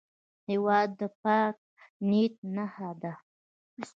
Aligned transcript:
هېواد 0.49 0.89
د 0.99 1.01
پاک 1.23 1.55
نیت 2.09 2.35
نښه 2.55 2.89
ده. 3.01 3.13